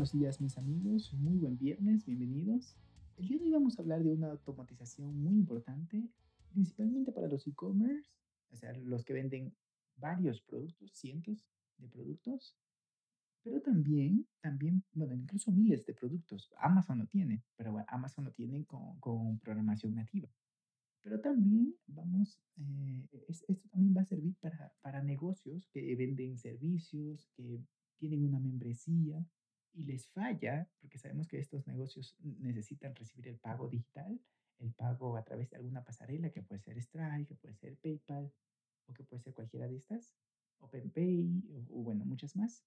Buenos 0.00 0.18
días 0.18 0.40
mis 0.40 0.56
amigos, 0.56 1.12
muy 1.12 1.36
buen 1.36 1.58
viernes, 1.58 2.06
bienvenidos. 2.06 2.74
El 3.18 3.28
día 3.28 3.36
de 3.36 3.44
hoy 3.44 3.50
vamos 3.50 3.78
a 3.78 3.82
hablar 3.82 4.02
de 4.02 4.10
una 4.10 4.30
automatización 4.30 5.22
muy 5.22 5.34
importante, 5.34 6.08
principalmente 6.54 7.12
para 7.12 7.28
los 7.28 7.46
e-commerce, 7.46 8.08
o 8.50 8.56
sea, 8.56 8.72
los 8.72 9.04
que 9.04 9.12
venden 9.12 9.54
varios 9.96 10.40
productos, 10.40 10.90
cientos 10.94 11.44
de 11.76 11.86
productos, 11.86 12.56
pero 13.42 13.60
también, 13.60 14.26
también, 14.40 14.82
bueno, 14.94 15.14
incluso 15.14 15.52
miles 15.52 15.84
de 15.84 15.92
productos. 15.92 16.50
Amazon 16.56 17.00
lo 17.00 17.06
tiene, 17.06 17.44
pero 17.54 17.72
bueno, 17.72 17.86
Amazon 17.90 18.24
lo 18.24 18.32
tiene 18.32 18.64
con, 18.64 18.98
con 19.00 19.38
programación 19.40 19.96
nativa. 19.96 20.30
Pero 21.02 21.20
también 21.20 21.76
vamos, 21.86 22.40
eh, 22.56 23.06
esto 23.28 23.68
también 23.68 23.94
va 23.94 24.00
a 24.00 24.06
servir 24.06 24.34
para, 24.40 24.72
para 24.80 25.02
negocios 25.02 25.68
que 25.68 25.94
venden 25.94 26.38
servicios, 26.38 27.28
que 27.36 27.60
tienen 27.98 28.24
una 28.24 28.40
membresía, 28.40 29.22
y 29.80 29.84
les 29.84 30.06
falla, 30.08 30.68
porque 30.78 30.98
sabemos 30.98 31.26
que 31.26 31.38
estos 31.38 31.66
negocios 31.66 32.14
necesitan 32.20 32.94
recibir 32.94 33.28
el 33.28 33.38
pago 33.38 33.66
digital, 33.66 34.20
el 34.58 34.72
pago 34.74 35.16
a 35.16 35.24
través 35.24 35.48
de 35.48 35.56
alguna 35.56 35.82
pasarela, 35.82 36.30
que 36.30 36.42
puede 36.42 36.60
ser 36.60 36.76
Stripe, 36.82 37.26
que 37.26 37.34
puede 37.34 37.54
ser 37.54 37.78
PayPal, 37.78 38.30
o 38.86 38.92
que 38.92 39.04
puede 39.04 39.22
ser 39.22 39.32
cualquiera 39.32 39.66
de 39.66 39.76
estas, 39.76 40.14
OpenPay, 40.58 41.44
o, 41.70 41.82
bueno, 41.82 42.04
muchas 42.04 42.36
más. 42.36 42.62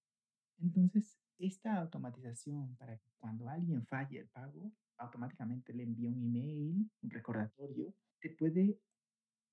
Entonces, 0.58 1.20
esta 1.38 1.76
automatización 1.76 2.76
para 2.78 2.98
que 2.98 3.12
cuando 3.20 3.48
alguien 3.48 3.86
falle 3.86 4.20
el 4.20 4.28
pago, 4.30 4.72
automáticamente 4.98 5.72
le 5.72 5.84
envía 5.84 6.10
un 6.10 6.24
email, 6.24 6.90
un 7.02 7.10
recordatorio, 7.12 7.94
te 8.20 8.32
puede 8.32 8.80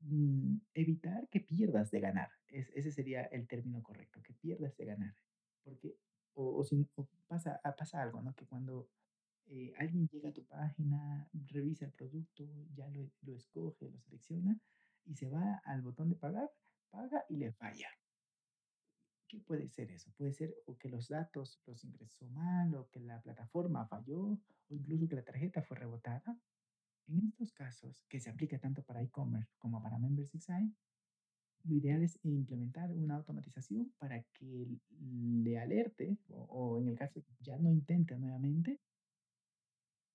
mm, 0.00 0.56
evitar 0.72 1.28
que 1.28 1.40
pierdas 1.40 1.90
de 1.90 2.00
ganar. 2.00 2.30
ese 2.48 2.90
sería 2.90 3.24
el 3.24 3.46
término 3.46 3.82
correcto, 3.82 4.22
que 4.22 4.32
pierdas 4.32 4.74
de 4.78 4.86
ganar. 4.86 5.14
Porque 5.62 5.98
o, 6.34 6.64
si 6.64 6.76
pasa, 7.40 7.60
pasa 7.76 8.02
algo, 8.02 8.20
¿no? 8.20 8.34
Que 8.34 8.46
cuando 8.46 8.88
eh, 9.46 9.72
alguien 9.78 10.08
llega 10.08 10.28
a 10.28 10.32
tu 10.32 10.44
página, 10.44 11.28
revisa 11.48 11.84
el 11.84 11.92
producto, 11.92 12.44
ya 12.74 12.88
lo, 12.88 13.10
lo 13.22 13.36
escoge, 13.36 13.90
lo 13.90 13.98
selecciona 14.00 14.58
y 15.06 15.14
se 15.14 15.28
va 15.28 15.60
al 15.64 15.82
botón 15.82 16.08
de 16.10 16.16
pagar, 16.16 16.50
paga 16.90 17.24
y 17.28 17.36
le 17.36 17.52
falla. 17.52 17.88
¿Qué 19.26 19.40
puede 19.40 19.68
ser 19.68 19.90
eso? 19.92 20.10
Puede 20.16 20.32
ser 20.32 20.54
o 20.66 20.76
que 20.76 20.88
los 20.88 21.08
datos 21.08 21.60
los 21.66 21.84
ingresó 21.84 22.28
mal, 22.30 22.74
o 22.74 22.88
que 22.90 23.00
la 23.00 23.20
plataforma 23.20 23.86
falló, 23.86 24.38
o 24.68 24.74
incluso 24.74 25.08
que 25.08 25.14
la 25.14 25.22
tarjeta 25.22 25.62
fue 25.62 25.78
rebotada. 25.78 26.36
En 27.06 27.26
estos 27.26 27.52
casos, 27.52 28.04
que 28.08 28.20
se 28.20 28.30
aplica 28.30 28.58
tanto 28.58 28.82
para 28.82 29.02
e-commerce 29.02 29.54
como 29.58 29.82
para 29.82 29.98
Membership 29.98 30.40
Site, 30.40 30.74
lo 31.64 31.74
ideal 31.74 32.02
es 32.02 32.18
implementar 32.22 32.90
una 32.92 33.16
automatización 33.16 33.92
para 33.98 34.22
que 34.34 34.68
le 34.98 35.58
alerte 35.58 36.16
o, 36.28 36.78
en 36.78 36.88
el 36.88 36.96
caso 36.96 37.22
ya 37.40 37.58
no 37.58 37.70
intente 37.70 38.16
nuevamente, 38.16 38.80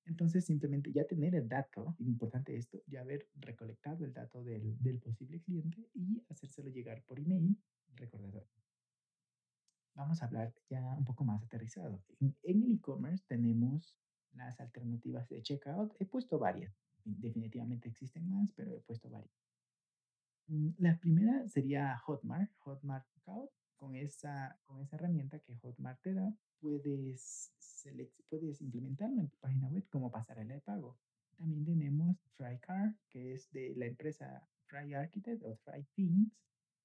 entonces 0.06 0.46
simplemente 0.46 0.92
ya 0.92 1.06
tener 1.06 1.34
el 1.36 1.48
dato, 1.48 1.96
importante 2.00 2.56
esto, 2.56 2.80
ya 2.88 3.02
haber 3.02 3.28
recolectado 3.36 4.06
el 4.06 4.14
dato 4.14 4.44
del, 4.44 4.82
del 4.82 5.00
posible 5.00 5.42
cliente 5.42 5.90
y 5.94 6.23
hacérselo 6.30 6.70
llegar 6.70 7.04
por 7.04 7.20
email, 7.20 7.58
recordatorio. 7.95 8.48
Vamos 9.95 10.22
a 10.22 10.26
hablar 10.26 10.54
ya 10.70 10.95
un 10.98 11.05
poco 11.05 11.23
más 11.23 11.42
aterrizado. 11.42 12.04
En, 12.20 12.36
en 12.44 12.64
el 12.64 12.72
e-commerce 12.73 13.23
tenemos 13.28 13.98
las 14.34 14.60
alternativas 14.60 15.28
de 15.30 15.42
checkout. 15.42 15.95
He 16.00 16.05
puesto 16.05 16.38
varias. 16.38 16.76
Definitivamente 17.05 17.88
existen 17.88 18.28
más, 18.28 18.52
pero 18.55 18.76
he 18.76 18.82
puesto 18.82 19.10
varias. 19.10 19.45
Mm, 20.48 20.70
la 20.80 20.98
primera 21.00 21.48
sería 21.48 21.98
Hotmart, 22.00 22.52
Hotmart 22.60 23.06
Checkout. 23.10 23.50
Con 23.76 23.95
esa, 23.95 24.58
con 24.64 24.80
esa 24.82 24.95
herramienta 24.95 25.39
que 25.39 25.56
Hotmart 25.58 26.02
te 26.02 26.14
da, 26.14 26.33
puedes, 26.61 27.52
puedes 28.30 28.61
implementarlo 28.61 29.22
en 29.22 29.30
tu 29.30 29.38
página 29.38 29.67
web 29.67 29.86
como 29.89 30.10
pasarela 30.10 30.54
de 30.54 30.61
pago. 30.61 30.98
También 31.38 31.66
tenemos 31.66 32.17
FryCar, 32.38 32.95
que 33.10 33.34
es 33.34 33.52
de 33.52 33.76
la 33.76 33.86
empresa 33.86 34.48
Fry 34.67 34.94
Architect 34.94 35.44
o 35.44 35.55
Fry 35.58 35.84
Things. 35.94 36.32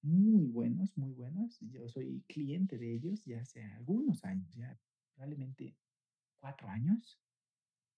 Muy 0.03 0.47
buenos, 0.47 0.97
muy 0.97 1.13
buenos. 1.13 1.59
Yo 1.61 1.89
soy 1.89 2.25
cliente 2.27 2.77
de 2.77 2.93
ellos 2.95 3.25
ya 3.25 3.41
hace 3.41 3.63
algunos 3.63 4.25
años, 4.25 4.53
ya 4.55 4.77
probablemente 5.15 5.77
cuatro 6.39 6.69
años. 6.69 7.21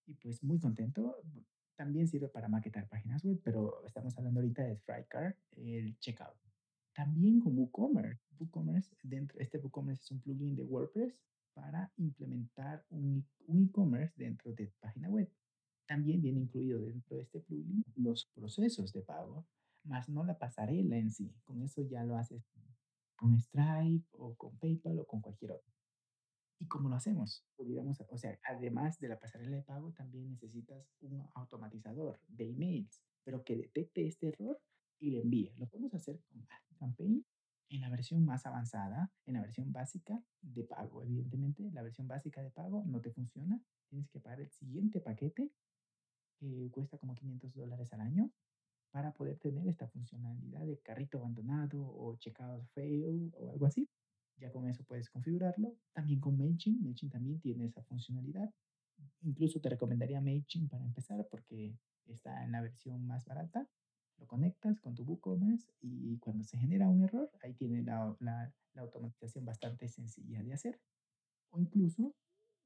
Y 0.06 0.14
pues 0.14 0.42
muy 0.42 0.58
contento 0.58 1.16
también 1.76 2.08
sirve 2.08 2.28
para 2.28 2.48
maquetar 2.48 2.88
páginas 2.88 3.24
web, 3.24 3.40
pero 3.42 3.84
estamos 3.86 4.16
hablando 4.16 4.40
ahorita 4.40 4.62
de 4.62 4.76
Frycar, 4.76 5.36
el 5.56 5.98
checkout. 5.98 6.36
También 6.94 7.40
con 7.40 7.56
WooCommerce. 7.56 8.22
WooCommerce, 8.38 8.94
dentro, 9.02 9.38
este 9.40 9.58
WooCommerce 9.58 10.02
es 10.02 10.10
un 10.10 10.20
plugin 10.20 10.54
de 10.54 10.64
WordPress 10.64 11.18
para 11.54 11.90
implementar 11.96 12.84
un 12.90 13.26
e-commerce 13.48 14.14
dentro 14.16 14.52
de 14.52 14.72
página 14.80 15.08
web. 15.08 15.30
También 15.86 16.20
viene 16.20 16.40
incluido 16.40 16.80
dentro 16.80 17.16
de 17.16 17.22
este 17.22 17.40
plugin 17.40 17.84
los 17.96 18.26
procesos 18.34 18.92
de 18.92 19.02
pago, 19.02 19.46
más 19.84 20.08
no 20.08 20.24
la 20.24 20.38
pasarela 20.38 20.96
en 20.96 21.10
sí. 21.10 21.34
Con 21.44 21.62
eso 21.62 21.82
ya 21.82 22.04
lo 22.04 22.16
haces 22.16 22.42
con 23.16 23.38
Stripe 23.38 24.06
o 24.12 24.34
con 24.34 24.56
PayPal 24.58 24.98
o 24.98 25.06
con 25.06 25.20
cualquier 25.20 25.52
otro. 25.52 25.72
¿Y 26.62 26.68
cómo 26.68 26.88
lo 26.88 26.94
hacemos? 26.94 27.44
Pudiéramos, 27.56 28.00
o 28.08 28.16
sea, 28.16 28.38
además 28.44 29.00
de 29.00 29.08
la 29.08 29.18
pasarela 29.18 29.56
de 29.56 29.64
pago, 29.64 29.90
también 29.94 30.30
necesitas 30.30 30.86
un 31.00 31.28
automatizador 31.34 32.20
de 32.28 32.50
emails, 32.50 33.02
pero 33.24 33.42
que 33.42 33.56
detecte 33.56 34.06
este 34.06 34.28
error 34.28 34.60
y 35.00 35.10
le 35.10 35.22
envíe. 35.22 35.52
Lo 35.56 35.66
podemos 35.66 35.92
hacer 35.92 36.20
con 36.22 36.46
Campaign 36.78 37.26
en 37.68 37.80
la 37.80 37.90
versión 37.90 38.24
más 38.24 38.46
avanzada, 38.46 39.10
en 39.26 39.34
la 39.34 39.40
versión 39.40 39.72
básica 39.72 40.22
de 40.40 40.62
pago. 40.62 41.02
Evidentemente, 41.02 41.68
la 41.72 41.82
versión 41.82 42.06
básica 42.06 42.40
de 42.40 42.52
pago 42.52 42.84
no 42.86 43.00
te 43.00 43.10
funciona. 43.10 43.60
Tienes 43.88 44.08
que 44.08 44.20
pagar 44.20 44.40
el 44.40 44.52
siguiente 44.52 45.00
paquete 45.00 45.50
que 46.38 46.70
cuesta 46.70 46.96
como 46.96 47.16
500 47.16 47.54
dólares 47.54 47.92
al 47.92 48.02
año 48.02 48.30
para 48.92 49.10
poder 49.10 49.36
tener 49.40 49.66
esta 49.66 49.88
funcionalidad 49.88 50.64
de 50.64 50.78
carrito 50.78 51.18
abandonado 51.18 51.82
o 51.84 52.14
checkout 52.18 52.64
fail 52.68 53.34
o 53.36 53.50
algo 53.50 53.66
así. 53.66 53.88
Ya 54.42 54.50
con 54.50 54.66
eso 54.66 54.82
puedes 54.82 55.08
configurarlo. 55.08 55.76
También 55.92 56.18
con 56.18 56.36
MailChimp. 56.36 56.82
MailChimp 56.82 57.12
también 57.12 57.38
tiene 57.38 57.66
esa 57.66 57.80
funcionalidad. 57.84 58.52
Incluso 59.20 59.60
te 59.60 59.68
recomendaría 59.68 60.20
MailChimp 60.20 60.68
para 60.68 60.84
empezar 60.84 61.24
porque 61.30 61.78
está 62.06 62.44
en 62.44 62.50
la 62.50 62.60
versión 62.60 63.06
más 63.06 63.24
barata. 63.24 63.68
Lo 64.18 64.26
conectas 64.26 64.80
con 64.80 64.96
tu 64.96 65.04
WooCommerce 65.04 65.72
y 65.80 66.18
cuando 66.18 66.42
se 66.42 66.58
genera 66.58 66.88
un 66.88 67.04
error, 67.04 67.30
ahí 67.44 67.54
tiene 67.54 67.84
la, 67.84 68.16
la, 68.18 68.52
automatización 68.74 69.44
bastante 69.44 69.88
sencilla 69.88 70.42
de 70.42 70.52
hacer. 70.52 70.80
O 71.50 71.60
incluso 71.60 72.16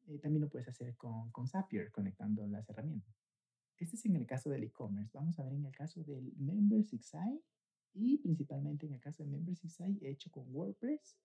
eh, 0.06 0.18
también 0.18 0.40
lo 0.40 0.48
puedes 0.48 0.68
hacer 0.68 0.96
con, 0.96 1.30
con 1.30 1.46
Zapier 1.46 1.90
conectando 1.90 2.46
las 2.46 2.66
herramientas. 2.70 3.14
Este 3.76 3.96
es 3.96 4.06
en 4.06 4.16
el 4.16 4.26
caso 4.26 4.48
del 4.48 4.64
e-commerce. 4.64 5.10
Vamos 5.12 5.38
a 5.38 5.44
ver 5.44 5.52
en 5.52 5.66
el 5.66 5.76
caso 5.76 6.02
del 6.04 6.32
Site 7.02 7.44
y 7.92 8.16
principalmente 8.16 8.86
en 8.86 8.94
el 8.94 9.00
caso 9.00 9.22
del 9.22 9.32
Membership 9.32 9.68
Site 9.68 10.08
hecho 10.08 10.30
con 10.30 10.46
WordPress 10.48 11.18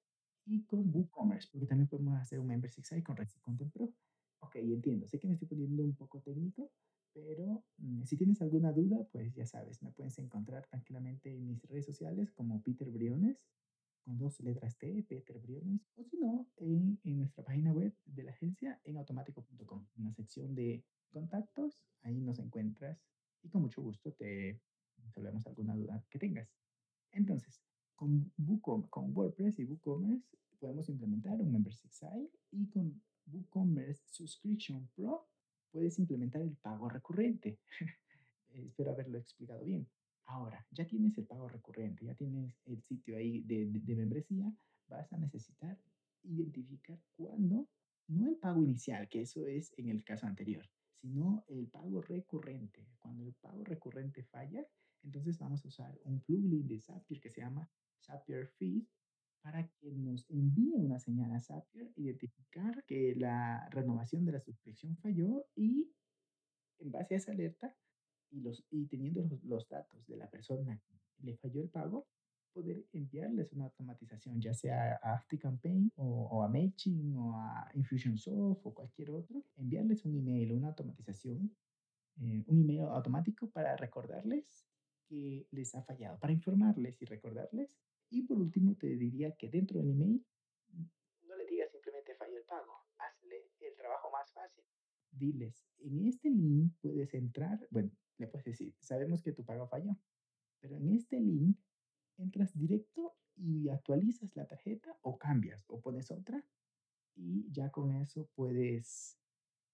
y 0.46 0.64
con 0.64 0.94
WooCommerce, 0.94 1.50
porque 1.52 1.68
también 1.68 1.88
podemos 1.88 2.20
hacer 2.20 2.40
un 2.40 2.48
membership 2.48 2.84
site 2.84 3.04
con 3.04 3.16
Redis 3.16 3.40
Content 3.40 3.72
Pro. 3.72 3.94
Ok, 4.40 4.56
entiendo. 4.56 5.08
Sé 5.08 5.20
que 5.20 5.28
me 5.28 5.34
estoy 5.34 5.48
poniendo 5.48 5.84
un 5.84 5.96
poco 5.96 6.20
técnico, 6.22 6.72
pero 7.14 7.64
mm, 7.78 8.04
si 8.04 8.18
tienes 8.18 8.42
alguna 8.42 8.72
duda, 8.72 9.08
pues 9.12 9.34
ya 9.34 9.46
sabes, 9.46 9.82
me 9.84 9.92
puedes 9.92 10.18
encontrar 10.18 10.66
tranquilamente 10.68 11.34
en 11.34 11.48
mis 11.48 11.62
redes 11.64 11.86
sociales 11.86 12.32
como 12.32 12.62
Peter 12.64 12.90
Briones, 12.90 13.46
con 14.04 14.18
dos 14.18 14.40
letras 14.40 14.78
T, 14.78 15.06
Peter 15.08 15.38
Briones, 15.38 15.88
o 15.96 16.04
si 16.04 16.18
no, 16.18 16.48
en, 16.58 17.00
en 17.04 17.18
nuestra 17.18 17.44
página 17.44 17.72
web 17.72 17.96
de 18.06 18.24
la 18.24 18.32
agencia 18.32 18.82
en 18.84 18.98
automático.com, 18.98 19.86
en 19.96 20.04
la 20.04 20.12
sección 20.14 20.56
de 20.56 20.84
contactos, 21.12 21.86
ahí 22.02 22.20
nos 22.20 22.40
encuentras 22.40 23.00
y 23.44 23.50
con 23.50 23.62
mucho 23.62 23.82
gusto 23.82 24.12
te 24.14 24.60
resolvemos 25.04 25.46
alguna 25.46 25.76
duda 25.76 26.04
que 26.10 26.20
tengas. 26.20 26.50
Entonces, 27.12 27.62
con, 28.02 28.88
con 28.90 29.16
WordPress 29.16 29.60
y 29.60 29.66
WooCommerce 29.66 30.26
podemos 30.60 30.90
implementar 30.90 31.40
un 31.40 31.52
Membership 31.52 31.92
Site 31.92 32.32
y 32.52 32.68
con 32.68 33.02
WooCommerce 33.28 34.02
Subscription 34.08 34.90
Pro 34.96 35.28
puedes 35.72 36.00
implementar 36.00 36.42
el 36.42 36.56
pago 36.58 36.90
recurrente. 36.90 37.60
Espero 38.54 38.92
haberlo 38.92 39.18
explicado 39.18 39.64
bien. 39.64 39.88
Ahora, 40.26 40.66
ya 40.72 40.86
tienes 40.86 41.18
el 41.18 41.26
pago 41.26 41.48
recurrente, 41.48 42.06
ya 42.06 42.16
tienes 42.16 42.54
el 42.66 42.82
sitio 42.84 43.18
ahí 43.18 43.42
de, 43.42 43.68
de, 43.68 43.96
membresía, 43.96 44.52
vas 44.88 45.12
a 45.14 45.18
necesitar 45.18 45.78
identificar 46.24 47.00
cuándo, 47.16 47.68
no 48.08 48.28
el 48.28 48.38
pago 48.38 48.64
inicial, 48.64 49.08
que 49.10 49.22
eso 49.22 49.46
es 49.48 49.74
en 49.78 49.90
el 49.90 50.04
caso 50.04 50.28
anterior, 50.28 50.66
sino 51.02 51.44
el 51.48 51.68
pago 51.68 52.02
recurrente. 52.02 52.88
Cuando 53.00 53.26
el 53.26 53.34
pago 53.34 53.64
recurrente 53.64 54.24
falla, 54.24 54.66
entonces 55.04 55.40
vamos 55.40 55.66
a 55.66 55.68
usar 55.68 56.00
un 56.04 56.22
plugin 56.22 56.68
de 56.68 56.80
Zapier 56.80 57.20
que 57.20 57.30
se 57.30 57.42
llama 57.42 57.70
Zapier 58.06 58.48
Feed 58.48 58.84
para 59.42 59.68
que 59.68 59.92
nos 59.92 60.30
envíe 60.30 60.76
una 60.76 61.00
señal 61.00 61.32
a 61.32 61.42
Zapier, 61.42 61.92
identificar 61.96 62.84
que 62.86 63.16
la 63.16 63.68
renovación 63.70 64.24
de 64.24 64.34
la 64.34 64.40
suscripción 64.40 64.96
falló 64.98 65.48
y 65.56 65.92
en 66.78 66.92
base 66.92 67.16
a 67.16 67.18
esa 67.18 67.32
alerta 67.32 67.76
y, 68.30 68.42
los, 68.42 68.64
y 68.70 68.86
teniendo 68.86 69.24
los, 69.24 69.44
los 69.44 69.68
datos 69.68 70.06
de 70.06 70.18
la 70.18 70.30
persona 70.30 70.80
que 70.88 71.00
le 71.26 71.38
falló 71.38 71.62
el 71.62 71.70
pago, 71.70 72.08
poder 72.54 72.86
enviarles 72.94 73.52
una 73.54 73.66
automatización, 73.66 74.40
ya 74.42 74.54
sea 74.54 75.00
a 75.02 75.16
ActiveCampaign 75.16 75.94
o, 75.96 76.28
o 76.32 76.44
a 76.44 76.50
MailChimp 76.50 77.18
o 77.18 77.36
a 77.36 77.70
Infusionsoft 77.74 78.66
o 78.66 78.74
cualquier 78.74 79.12
otro, 79.12 79.44
enviarles 79.58 80.06
un 80.06 80.16
email, 80.16 80.54
una 80.54 80.70
automatización, 80.70 81.56
eh, 82.22 82.44
un 82.48 82.60
email 82.60 82.82
automático 82.82 83.50
para 83.50 83.76
recordarles 83.78 84.68
que 85.08 85.48
les 85.52 85.74
ha 85.76 85.84
fallado, 85.84 86.20
para 86.20 86.34
informarles 86.34 87.02
y 87.02 87.06
recordarles. 87.06 87.78
Y 88.10 88.24
por 88.24 88.38
último, 88.38 88.76
te 88.76 88.88
diría 88.96 89.36
que 89.36 89.50
dentro 89.50 89.80
del 89.80 89.92
email 89.92 90.26
no 91.24 91.36
le 91.36 91.46
digas 91.46 91.72
simplemente 91.72 92.16
falló 92.16 92.38
el 92.38 92.44
pago, 92.44 92.74
hazle 92.98 93.52
el 93.60 93.76
trabajo 93.76 94.10
más 94.12 94.32
fácil. 94.34 94.64
Diles, 95.12 95.66
en 95.80 96.06
este 96.06 96.30
link 96.30 96.74
puedes 96.82 97.14
entrar, 97.14 97.68
bueno, 97.70 97.92
le 98.18 98.28
puedes 98.28 98.46
decir, 98.46 98.76
sabemos 98.80 99.22
que 99.22 99.34
tu 99.34 99.44
pago 99.44 99.68
falló, 99.68 99.98
pero 100.60 100.78
en 100.78 100.90
este 100.90 101.20
link 101.20 101.58
entras 102.22 102.58
directo 102.58 103.16
y 103.36 103.70
actualizas 103.70 104.36
la 104.36 104.46
tarjeta 104.46 104.98
o 105.02 105.18
cambias 105.18 105.66
o 105.68 105.82
pones 105.82 106.12
otra 106.12 106.44
y 107.16 107.52
ya 107.52 107.70
con 107.70 107.92
eso 107.92 108.30
puedes 108.36 109.18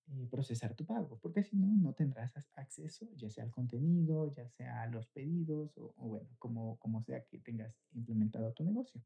eh, 0.07 0.27
procesar 0.31 0.73
tu 0.75 0.85
pago, 0.85 1.19
porque 1.21 1.43
si 1.43 1.57
no, 1.57 1.67
no 1.67 1.93
tendrás 1.93 2.33
acceso 2.55 3.09
ya 3.15 3.29
sea 3.29 3.43
al 3.43 3.51
contenido, 3.51 4.33
ya 4.33 4.47
sea 4.47 4.83
a 4.83 4.87
los 4.87 5.07
pedidos 5.07 5.77
o, 5.77 5.93
bueno, 5.97 6.29
como, 6.39 6.77
como 6.77 7.01
sea 7.01 7.23
que 7.25 7.39
tengas 7.39 7.75
implementado 7.91 8.53
tu 8.53 8.63
negocio. 8.63 9.01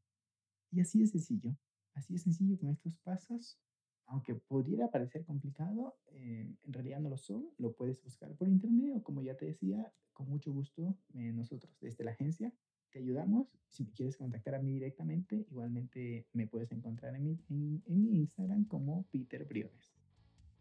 Y 0.70 0.80
así 0.80 1.02
es 1.02 1.10
sencillo, 1.10 1.56
así 1.94 2.14
es 2.14 2.22
sencillo 2.22 2.58
con 2.58 2.70
estos 2.70 2.96
pasos 2.98 3.58
aunque 4.06 4.34
pudiera 4.34 4.90
parecer 4.90 5.24
complicado, 5.24 5.96
eh, 6.08 6.54
en 6.62 6.72
realidad 6.72 7.00
no 7.00 7.08
lo 7.08 7.16
son. 7.16 7.48
Lo 7.56 7.74
puedes 7.74 8.02
buscar 8.02 8.34
por 8.34 8.48
internet 8.48 8.92
o 8.94 9.02
como 9.02 9.22
ya 9.22 9.36
te 9.36 9.46
decía, 9.46 9.90
con 10.12 10.28
mucho 10.28 10.52
gusto 10.52 10.98
eh, 11.14 11.32
nosotros 11.32 11.74
desde 11.80 12.04
la 12.04 12.10
agencia 12.10 12.52
te 12.92 12.98
ayudamos. 12.98 13.48
Si 13.68 13.84
me 13.84 13.92
quieres 13.92 14.16
contactar 14.16 14.54
a 14.54 14.60
mí 14.60 14.72
directamente, 14.72 15.46
igualmente 15.50 16.26
me 16.32 16.46
puedes 16.46 16.70
encontrar 16.72 17.16
en 17.16 17.24
mi, 17.24 17.38
en, 17.48 17.82
en 17.86 18.02
mi 18.02 18.18
Instagram 18.18 18.64
como 18.66 19.04
Peter 19.10 19.44
Briones. 19.44 19.94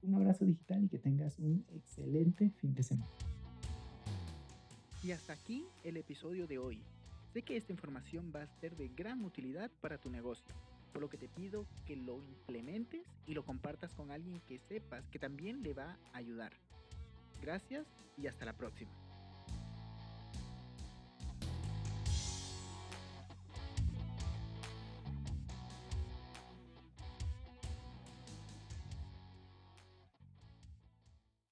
Un 0.02 0.16
abrazo 0.16 0.46
digital 0.46 0.84
y 0.84 0.90
que 0.90 0.98
tengas 0.98 1.38
un 1.38 1.66
excelente 1.70 2.50
fin 2.52 2.74
de 2.74 2.84
semana. 2.84 3.12
Y 5.04 5.12
hasta 5.12 5.34
aquí 5.34 5.66
el 5.84 5.98
episodio 5.98 6.48
de 6.48 6.58
hoy. 6.58 6.82
Sé 7.34 7.44
que 7.44 7.58
esta 7.58 7.72
información 7.72 8.32
va 8.36 8.44
a 8.44 8.48
ser 8.48 8.76
de 8.76 8.90
gran 8.90 9.24
utilidad 9.24 9.72
para 9.82 9.98
tu 9.98 10.10
negocio 10.10 10.54
por 10.92 11.02
lo 11.02 11.10
que 11.10 11.18
te 11.18 11.28
pido 11.28 11.66
que 11.86 11.96
lo 11.96 12.22
implementes 12.22 13.06
y 13.26 13.34
lo 13.34 13.44
compartas 13.44 13.94
con 13.94 14.12
alguien 14.12 14.42
que 14.42 14.60
sepas 14.60 15.08
que 15.10 15.20
también 15.20 15.64
le 15.64 15.74
va 15.74 15.98
a 16.14 16.18
ayudar. 16.18 16.54
Gracias 17.42 17.88
y 18.18 18.28
hasta 18.28 18.46
la 18.46 18.54
próxima. 18.54 18.92